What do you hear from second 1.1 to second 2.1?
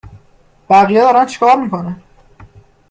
چیکار می کنن